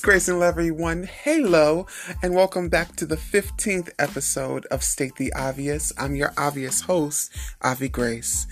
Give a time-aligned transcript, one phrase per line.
[0.00, 1.08] Grace, and love, everyone.
[1.24, 1.86] Hello,
[2.22, 5.92] and welcome back to the 15th episode of State the Obvious.
[5.98, 7.30] I'm your obvious host,
[7.62, 8.46] Avi Grace.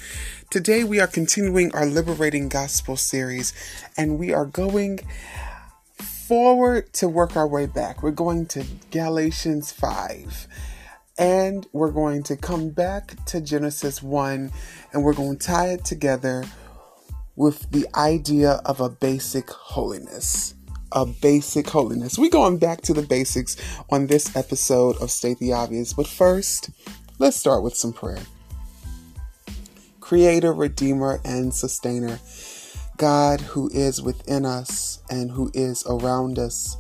[0.51, 3.53] Today, we are continuing our Liberating Gospel series,
[3.97, 5.01] and we are going
[5.97, 8.03] forward to work our way back.
[8.03, 10.49] We're going to Galatians 5.
[11.19, 14.51] And we're going to come back to Genesis 1
[14.93, 16.45] and we're going to tie it together
[17.37, 20.55] with the idea of a basic holiness.
[20.95, 22.19] A basic holiness.
[22.19, 23.57] We're going back to the basics
[23.91, 25.95] on this episode of State the Obvious.
[25.95, 26.69] But first,
[27.19, 28.21] let's start with some prayer.
[30.01, 32.21] Creator, Redeemer, and Sustainer,
[32.99, 36.77] God who is within us and who is around us,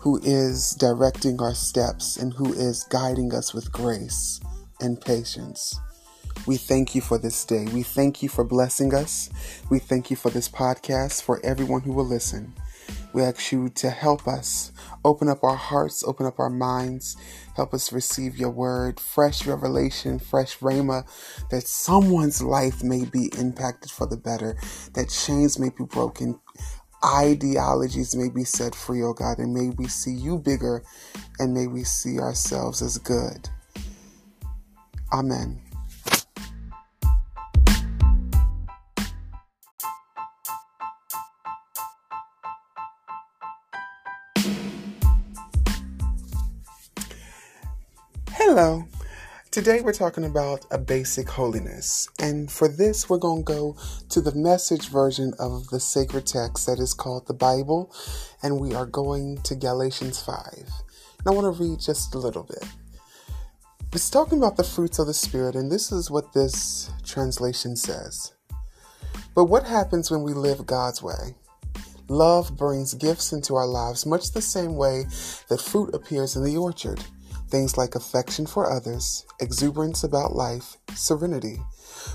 [0.00, 4.40] who is directing our steps and who is guiding us with grace
[4.80, 5.78] and patience.
[6.46, 7.66] We thank you for this day.
[7.72, 9.30] We thank you for blessing us.
[9.70, 12.52] We thank you for this podcast, for everyone who will listen.
[13.16, 14.72] We ask you to help us
[15.02, 17.16] open up our hearts, open up our minds,
[17.54, 21.06] help us receive your word, fresh revelation, fresh rhema,
[21.48, 24.58] that someone's life may be impacted for the better,
[24.92, 26.38] that chains may be broken,
[27.02, 30.84] ideologies may be set free, oh God, and may we see you bigger
[31.38, 33.48] and may we see ourselves as good.
[35.10, 35.65] Amen.
[48.48, 48.84] Hello.
[49.50, 52.08] Today we're talking about a basic holiness.
[52.20, 53.76] And for this, we're going to go
[54.08, 57.92] to the message version of the sacred text that is called the Bible.
[58.44, 60.36] And we are going to Galatians 5.
[60.58, 62.64] And I want to read just a little bit.
[63.92, 68.32] It's talking about the fruits of the Spirit, and this is what this translation says.
[69.34, 71.34] But what happens when we live God's way?
[72.08, 75.06] Love brings gifts into our lives, much the same way
[75.48, 77.02] that fruit appears in the orchard.
[77.48, 81.60] Things like affection for others, exuberance about life, serenity.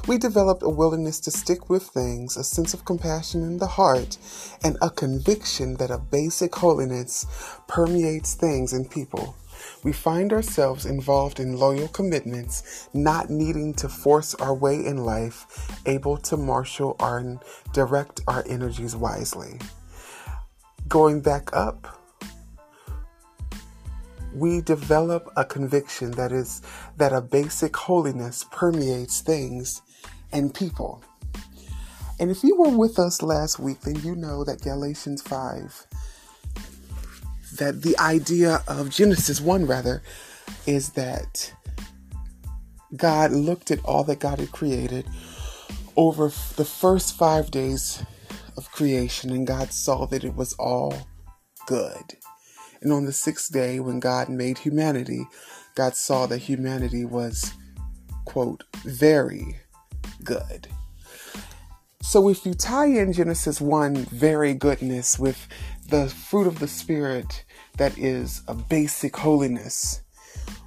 [0.07, 4.17] We developed a willingness to stick with things, a sense of compassion in the heart,
[4.63, 7.25] and a conviction that a basic holiness
[7.67, 9.35] permeates things and people.
[9.83, 15.69] We find ourselves involved in loyal commitments, not needing to force our way in life,
[15.85, 17.39] able to marshal and
[17.73, 19.59] direct our energies wisely.
[20.87, 22.00] Going back up,
[24.33, 26.61] we develop a conviction that is
[26.97, 29.81] that a basic holiness permeates things
[30.31, 31.03] and people.
[32.19, 35.87] And if you were with us last week, then you know that Galatians 5,
[37.57, 40.03] that the idea of Genesis 1 rather,
[40.67, 41.51] is that
[42.95, 45.07] God looked at all that God had created
[45.95, 48.03] over the first five days
[48.57, 50.93] of creation, and God saw that it was all
[51.65, 52.17] good.
[52.81, 55.27] And on the sixth day, when God made humanity,
[55.75, 57.53] God saw that humanity was,
[58.25, 59.59] quote, very
[60.23, 60.67] good.
[62.01, 65.47] So if you tie in Genesis 1, very goodness, with
[65.87, 67.45] the fruit of the Spirit
[67.77, 70.01] that is a basic holiness,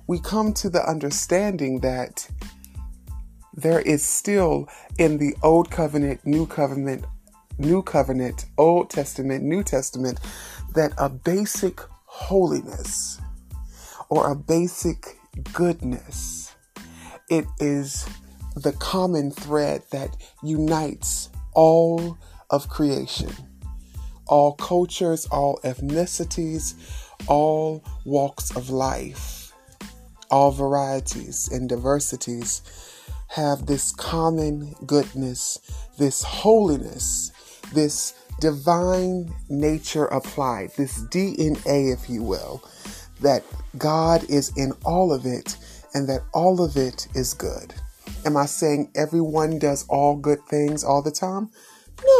[0.07, 2.29] we come to the understanding that
[3.53, 7.05] there is still in the Old Covenant, New Covenant,
[7.59, 10.21] New Covenant, Old Testament, New Testament,
[10.75, 11.81] that a basic
[12.15, 13.21] holiness
[14.09, 15.19] or a basic
[15.53, 16.55] goodness.
[17.29, 18.07] It is
[18.55, 22.17] the common thread that unites all
[22.51, 23.33] of creation,
[24.27, 26.75] all cultures, all ethnicities,
[27.27, 29.53] all walks of life,
[30.31, 32.63] all varieties and diversities
[33.27, 35.59] have this common goodness,
[35.99, 37.33] this holiness,
[37.73, 42.63] this divine nature applied, this DNA, if you will,
[43.21, 43.45] that
[43.79, 45.57] God is in all of it
[45.95, 47.75] and that all of it is good.
[48.27, 51.51] Am I saying everyone does all good things all the time?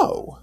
[0.01, 0.39] No.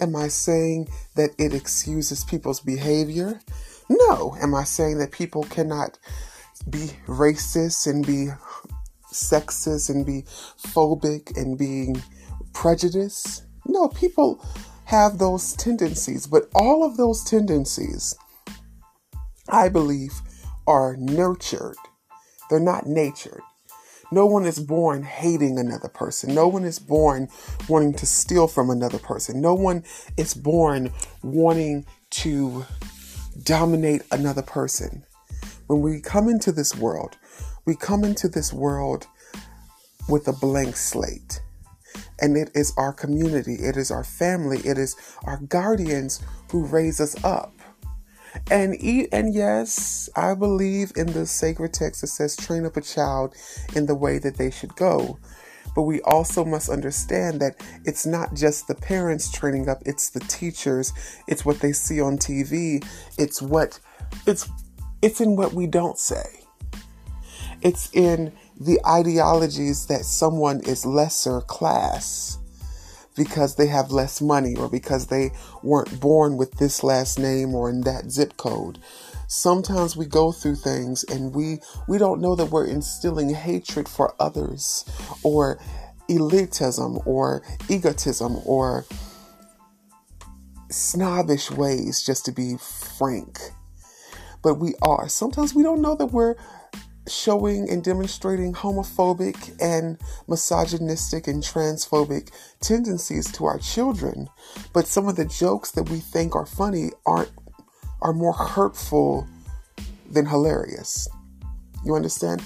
[0.00, 3.40] Am I saying that it excuses people's behavior?
[3.88, 4.36] No.
[4.40, 5.98] Am I saying that people cannot
[6.68, 8.28] be racist and be
[9.12, 12.02] sexist and be phobic and being
[12.52, 13.44] prejudiced?
[13.66, 14.44] No, people
[14.86, 18.14] have those tendencies, but all of those tendencies,
[19.48, 20.12] I believe,
[20.66, 21.76] are nurtured.
[22.48, 23.42] They're not natured.
[24.12, 26.34] No one is born hating another person.
[26.34, 27.28] No one is born
[27.68, 29.40] wanting to steal from another person.
[29.40, 29.82] No one
[30.16, 30.92] is born
[31.22, 32.64] wanting to
[33.42, 35.04] dominate another person.
[35.66, 37.16] When we come into this world,
[37.64, 39.08] we come into this world
[40.08, 41.40] with a blank slate.
[42.20, 47.00] And it is our community, it is our family, it is our guardians who raise
[47.00, 47.52] us up.
[48.50, 52.80] And eat and yes, I believe in the sacred text that says train up a
[52.80, 53.34] child
[53.74, 55.18] in the way that they should go.
[55.74, 60.20] But we also must understand that it's not just the parents training up, it's the
[60.20, 60.92] teachers,
[61.28, 62.86] it's what they see on TV,
[63.18, 63.78] it's what
[64.26, 64.48] it's
[65.02, 66.24] it's in what we don't say.
[67.62, 72.38] It's in the ideologies that someone is lesser class
[73.16, 75.30] because they have less money or because they
[75.62, 78.78] weren't born with this last name or in that zip code.
[79.28, 81.58] Sometimes we go through things and we
[81.88, 84.84] we don't know that we're instilling hatred for others
[85.22, 85.58] or
[86.08, 88.86] elitism or egotism or
[90.70, 92.56] snobbish ways just to be
[92.98, 93.38] frank.
[94.42, 95.08] But we are.
[95.08, 96.36] Sometimes we don't know that we're
[97.08, 99.98] showing and demonstrating homophobic and
[100.28, 102.30] misogynistic and transphobic
[102.60, 104.28] tendencies to our children
[104.72, 107.30] but some of the jokes that we think are funny aren't
[108.02, 109.26] are more hurtful
[110.10, 111.08] than hilarious.
[111.84, 112.42] You understand?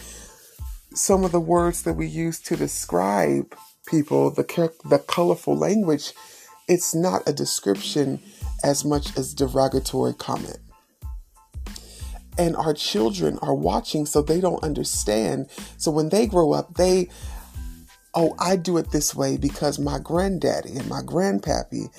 [0.95, 3.55] Some of the words that we use to describe
[3.87, 6.13] people the the colorful language
[6.69, 8.21] it's not a description
[8.63, 10.59] as much as derogatory comment
[12.41, 15.47] and our children are watching so they don't understand.
[15.77, 17.11] So when they grow up, they,
[18.15, 21.91] oh, I do it this way because my granddaddy and my grandpappy,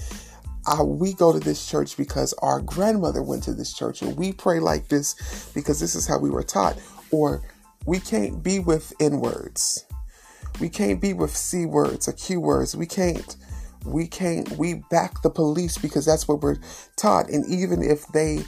[0.66, 4.34] uh, we go to this church because our grandmother went to this church, or we
[4.34, 6.76] pray like this because this is how we were taught,
[7.12, 7.44] or
[7.86, 9.86] we can't be with N words,
[10.60, 13.36] we can't be with C words or Q words, we can't.
[13.84, 16.60] We can't, we back the police because that's what we're
[16.98, 17.32] taught.
[17.32, 18.44] And even if they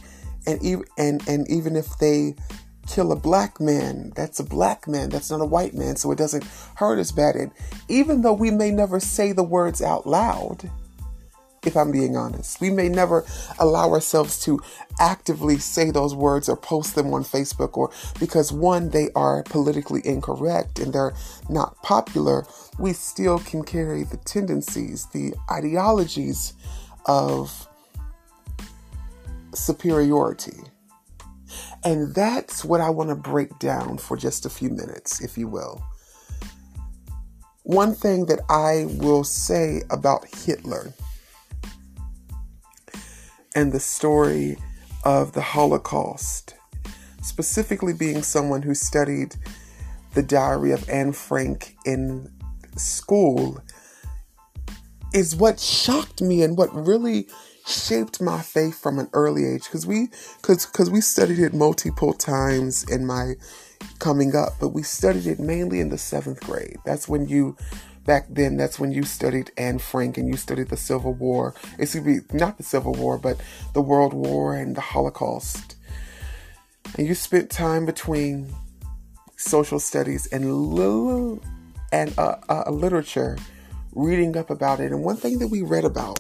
[0.46, 2.36] and even and and even if they
[2.88, 6.18] kill a black man, that's a black man, that's not a white man, so it
[6.18, 6.44] doesn't
[6.76, 7.36] hurt as bad.
[7.36, 7.52] And
[7.88, 10.70] even though we may never say the words out loud,
[11.66, 13.26] if I'm being honest, we may never
[13.60, 14.60] allow ourselves to
[15.00, 20.02] actively say those words or post them on Facebook or because one, they are politically
[20.06, 21.14] incorrect and they're
[21.50, 22.46] not popular,
[22.80, 26.54] we still can carry the tendencies, the ideologies
[27.06, 27.68] of
[29.54, 30.58] superiority.
[31.84, 35.48] And that's what I want to break down for just a few minutes, if you
[35.48, 35.84] will.
[37.64, 40.94] One thing that I will say about Hitler
[43.56, 44.58] and the story
[45.04, 46.56] of the Holocaust,
[47.22, 49.36] specifically being someone who studied
[50.14, 52.32] the diary of Anne Frank in
[52.76, 53.62] school,
[55.14, 57.28] is what shocked me and what really
[57.66, 60.10] shaped my faith from an early age because we
[60.42, 63.34] because because we studied it multiple times in my
[64.00, 66.78] coming up but we studied it mainly in the seventh grade.
[66.86, 67.56] That's when you
[68.06, 72.04] back then that's when you studied Anne Frank and you studied the Civil War excuse
[72.04, 73.42] me not the Civil War but
[73.74, 75.78] the World War and the Holocaust.
[76.98, 78.54] And you spent time between
[79.38, 81.42] social studies and little
[81.92, 83.38] and uh, uh, literature
[83.94, 84.92] reading up about it.
[84.92, 86.20] And one thing that we read about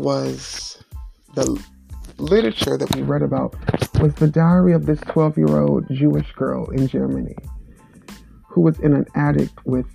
[0.00, 0.82] was
[1.34, 1.62] the
[2.16, 3.54] literature that we read about
[4.00, 7.36] was the diary of this 12 year old Jewish girl in Germany
[8.48, 9.86] who was in an attic with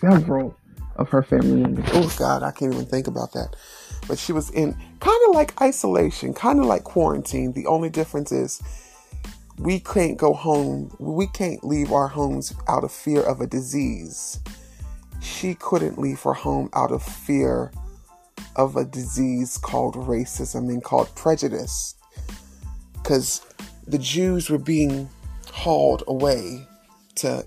[0.00, 0.56] several
[0.96, 1.84] of her family members.
[1.92, 3.56] Oh, God, I can't even think about that.
[4.08, 7.52] But she was in kind of like isolation, kind of like quarantine.
[7.52, 8.62] The only difference is
[9.58, 14.40] we can't go home, we can't leave our homes out of fear of a disease.
[15.20, 17.72] She couldn't leave her home out of fear
[18.56, 21.94] of a disease called racism and called prejudice
[22.94, 23.40] because
[23.86, 25.08] the Jews were being
[25.50, 26.66] hauled away
[27.16, 27.46] to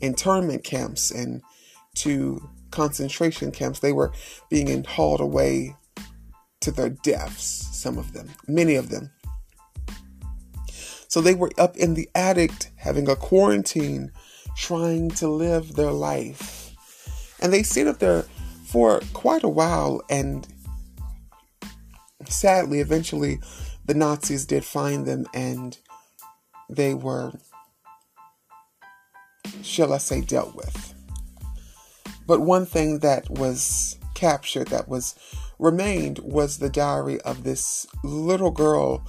[0.00, 1.42] internment camps and
[1.96, 3.80] to concentration camps.
[3.80, 4.12] They were
[4.48, 5.76] being hauled away
[6.60, 9.10] to their deaths, some of them, many of them.
[11.08, 14.12] So they were up in the attic having a quarantine,
[14.56, 16.74] trying to live their life.
[17.40, 18.24] And they stayed up there
[18.66, 20.46] for quite a while, and
[22.28, 23.38] sadly, eventually,
[23.84, 25.78] the Nazis did find them and
[26.68, 27.32] they were,
[29.62, 30.94] shall I say, dealt with.
[32.26, 35.14] But one thing that was captured, that was
[35.60, 39.06] remained, was the diary of this little girl,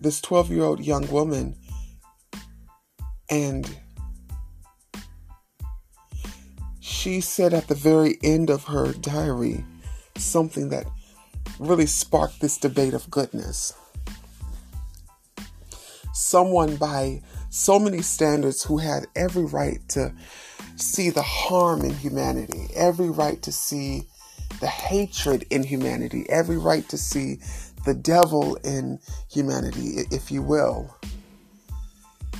[0.00, 1.54] this 12 year old young woman.
[3.30, 3.78] And
[6.90, 9.64] she said at the very end of her diary
[10.16, 10.86] something that
[11.58, 13.72] really sparked this debate of goodness.
[16.12, 20.12] Someone by so many standards who had every right to
[20.76, 24.02] see the harm in humanity, every right to see
[24.60, 27.38] the hatred in humanity, every right to see
[27.86, 28.98] the devil in
[29.30, 30.94] humanity, if you will.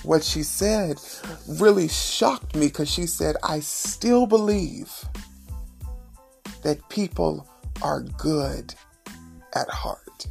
[0.03, 0.99] What she said
[1.47, 4.93] really shocked me because she said, I still believe
[6.63, 7.47] that people
[7.83, 8.75] are good
[9.55, 10.27] at heart.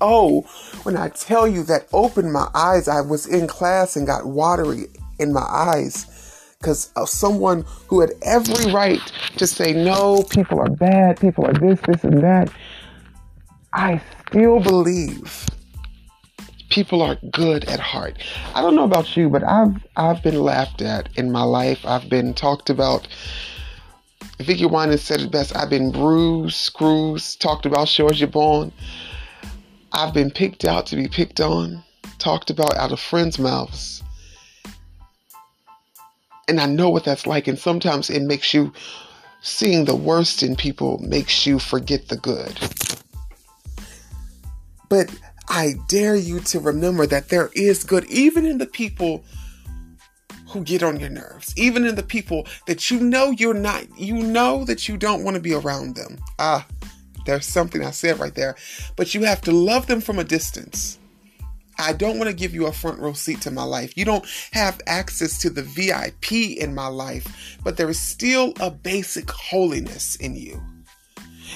[0.00, 0.42] Oh,
[0.82, 4.86] when I tell you that opened my eyes, I was in class and got watery
[5.18, 6.06] in my eyes
[6.58, 9.00] because of someone who had every right
[9.36, 12.50] to say, no, people are bad, people are this, this, and that.
[13.72, 15.46] I still believe
[16.76, 18.18] people are good at heart.
[18.54, 21.80] I don't know about you, but I've I've been laughed at in my life.
[21.86, 23.08] I've been talked about.
[24.40, 25.56] Vickie Winans said it best.
[25.56, 28.72] I've been bruised, screws, talked about, as you're born.
[29.92, 31.82] I've been picked out to be picked on,
[32.18, 34.02] talked about out of friends' mouths.
[36.46, 37.48] And I know what that's like.
[37.48, 38.70] And sometimes it makes you,
[39.40, 42.54] seeing the worst in people makes you forget the good.
[44.90, 45.10] But
[45.48, 49.24] I dare you to remember that there is good even in the people
[50.48, 54.14] who get on your nerves, even in the people that you know you're not, you
[54.14, 56.18] know that you don't want to be around them.
[56.38, 56.66] Ah,
[57.26, 58.56] there's something I said right there.
[58.94, 60.98] But you have to love them from a distance.
[61.78, 63.98] I don't want to give you a front row seat to my life.
[63.98, 68.70] You don't have access to the VIP in my life, but there is still a
[68.70, 70.62] basic holiness in you.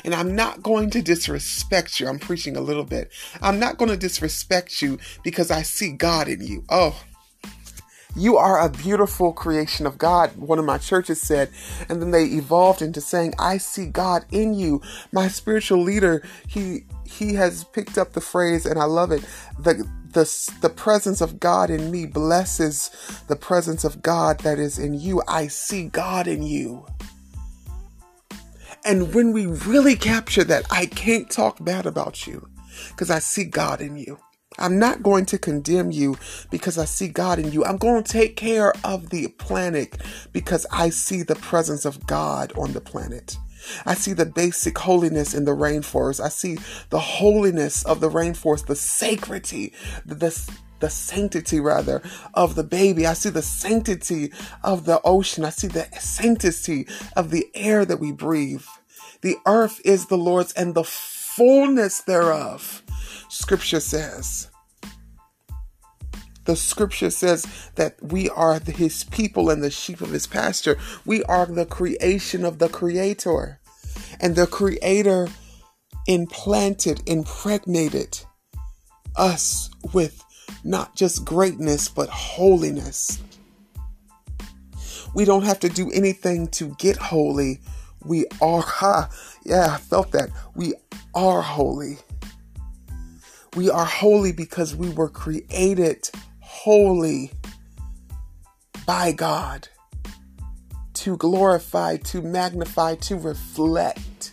[0.04, 2.08] And I'm not going to disrespect you.
[2.08, 3.10] I'm preaching a little bit.
[3.42, 6.64] I'm not going to disrespect you because I see God in you.
[6.68, 7.02] Oh,
[8.16, 11.50] you are a beautiful creation of God, one of my churches said.
[11.88, 14.82] And then they evolved into saying, I see God in you.
[15.12, 19.24] My spiritual leader, he he has picked up the phrase and I love it.
[19.58, 22.90] The the the presence of God in me blesses
[23.28, 25.22] the presence of God that is in you.
[25.28, 26.86] I see God in you.
[28.84, 32.48] And when we really capture that, I can't talk bad about you
[32.90, 34.18] because I see God in you.
[34.58, 36.16] I'm not going to condemn you
[36.50, 37.64] because I see God in you.
[37.64, 39.96] I'm going to take care of the planet
[40.32, 43.36] because I see the presence of God on the planet.
[43.86, 46.20] I see the basic holiness in the rainforest.
[46.20, 46.58] I see
[46.88, 49.72] the holiness of the rainforest, the sacredity,
[50.04, 52.02] the, the, the sanctity rather
[52.34, 53.06] of the baby.
[53.06, 54.32] I see the sanctity
[54.62, 55.44] of the ocean.
[55.44, 58.64] I see the sanctity of the air that we breathe.
[59.22, 62.82] The earth is the Lord's and the fullness thereof.
[63.28, 64.48] Scripture says.
[66.46, 67.46] The scripture says
[67.76, 70.78] that we are his people and the sheep of his pasture.
[71.04, 73.60] We are the creation of the creator.
[74.18, 75.28] And the creator
[76.06, 78.20] implanted, impregnated
[79.16, 80.24] us with
[80.64, 83.20] not just greatness, but holiness.
[85.14, 87.60] We don't have to do anything to get holy.
[88.04, 89.10] We are, ha,
[89.44, 90.30] yeah, I felt that.
[90.54, 90.74] We
[91.14, 91.98] are holy.
[93.56, 96.08] We are holy because we were created
[96.40, 97.32] holy
[98.86, 99.68] by God
[100.94, 104.32] to glorify, to magnify, to reflect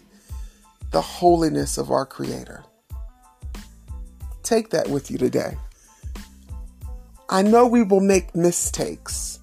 [0.91, 2.63] the holiness of our Creator.
[4.43, 5.57] Take that with you today.
[7.29, 9.39] I know we will make mistakes.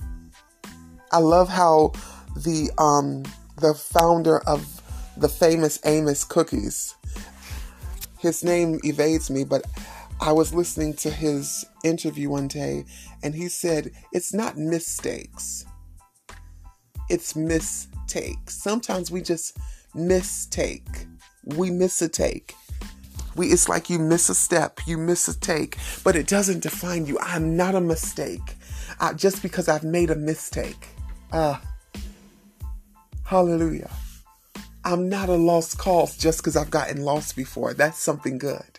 [1.13, 1.93] I love how
[2.37, 3.23] the um,
[3.61, 4.83] the founder of
[5.17, 6.95] the Famous Amos Cookies
[8.25, 9.67] his name evades me, but
[10.19, 12.87] I was listening to his interview one day
[13.23, 15.67] and he said, It's not mistakes,
[17.11, 18.55] it's mistakes.
[18.55, 19.59] Sometimes we just
[19.95, 21.07] mistake,
[21.45, 22.55] we miss a take.
[23.37, 27.07] We, it's like you miss a step, you miss a take, but it doesn't define
[27.07, 27.19] you.
[27.21, 28.57] I'm not a mistake.
[29.01, 30.89] I, just because I've made a mistake.
[31.33, 31.59] Uh,
[33.25, 33.91] hallelujah.
[34.85, 37.75] I'm not a lost cause just because I've gotten lost before.
[37.75, 38.79] That's something good.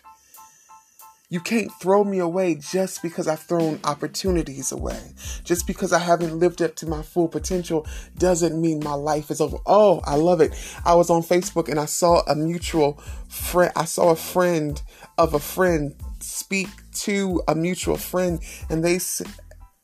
[1.28, 5.00] You can't throw me away just because I've thrown opportunities away.
[5.42, 7.84] Just because I haven't lived up to my full potential
[8.16, 9.56] doesn't mean my life is over.
[9.66, 10.52] Oh, I love it.
[10.84, 13.72] I was on Facebook and I saw a mutual friend.
[13.74, 14.80] I saw a friend
[15.18, 18.40] of a friend speak to a mutual friend
[18.70, 19.00] and they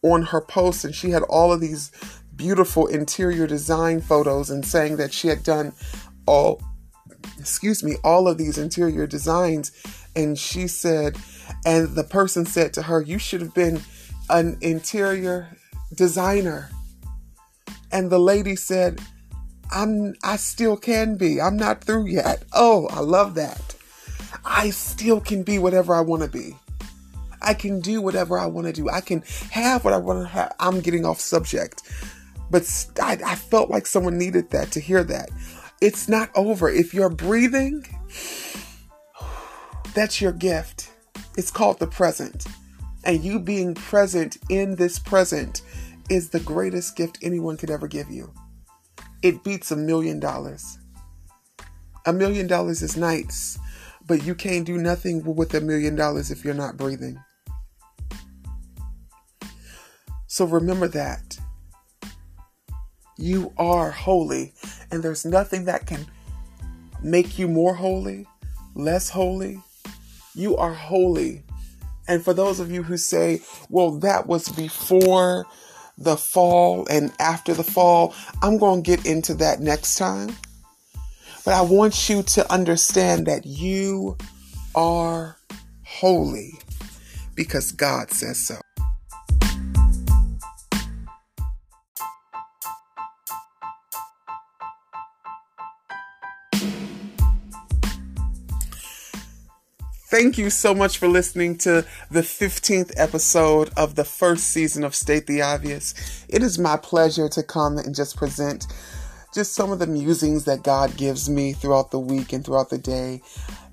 [0.03, 1.91] on her post and she had all of these
[2.37, 5.73] beautiful interior design photos and saying that she had done
[6.27, 6.61] all
[7.39, 9.71] excuse me all of these interior designs
[10.17, 11.17] and she said
[11.65, 13.81] and the person said to her you should have been
[14.31, 15.57] an interior
[15.95, 16.71] designer.
[17.91, 19.01] And the lady said
[19.71, 21.41] i'm i still can be.
[21.41, 22.45] I'm not through yet.
[22.53, 23.75] Oh i love that.
[24.45, 26.57] I still can be whatever i want to be.
[27.41, 28.89] I can do whatever i want to do.
[28.89, 31.83] I can have what i want to have i'm getting off subject.
[32.51, 32.65] But
[33.03, 35.31] I, I felt like someone needed that to hear that.
[35.81, 36.69] It's not over.
[36.69, 37.87] If you're breathing,
[39.95, 40.92] That's your gift.
[41.37, 42.47] It's called the present.
[43.05, 45.63] And you being present in this present
[46.09, 48.33] is the greatest gift anyone could ever give you.
[49.23, 50.79] It beats a million dollars.
[52.07, 53.59] A million dollars is nice,
[54.07, 57.19] but you can't do nothing with a million dollars if you're not breathing.
[60.27, 61.39] So remember that.
[63.17, 64.55] You are holy,
[64.91, 66.07] and there's nothing that can
[67.03, 68.27] make you more holy,
[68.75, 69.61] less holy.
[70.35, 71.43] You are holy.
[72.09, 75.47] And for those of you who say, well, that was before
[75.99, 80.35] the fall and after the fall, I'm going to get into that next time.
[81.45, 84.17] But I want you to understand that you
[84.75, 85.37] are
[85.85, 86.59] holy
[87.35, 88.61] because God says so.
[100.13, 104.95] Thank you so much for listening to the 15th episode of the first season of
[104.95, 105.95] State the Obvious.
[106.29, 108.67] It is my pleasure to come and just present
[109.33, 112.77] just some of the musings that God gives me throughout the week and throughout the
[112.77, 113.23] day.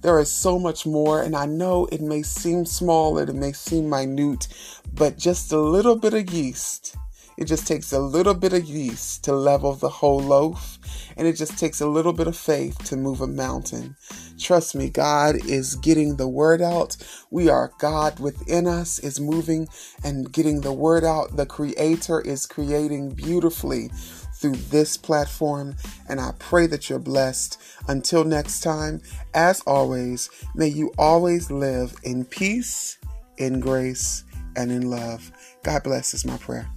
[0.02, 3.90] There is so much more, and I know it may seem small, it may seem
[3.90, 4.48] minute,
[4.94, 6.96] but just a little bit of yeast
[7.40, 10.78] it just takes a little bit of yeast to level the whole loaf,
[11.16, 13.96] and it just takes a little bit of faith to move a mountain.
[14.38, 16.98] Trust me, God is getting the word out.
[17.32, 19.70] We are God within us is moving
[20.04, 21.38] and getting the word out.
[21.38, 23.88] The Creator is creating beautifully
[24.36, 25.78] through this platform,
[26.10, 27.58] and I pray that you're blessed.
[27.88, 29.02] Until next time,
[29.34, 32.98] as always, may you always live in peace,
[33.38, 34.26] in grace,
[34.58, 35.32] and in love.
[35.64, 36.70] God bless is my prayer.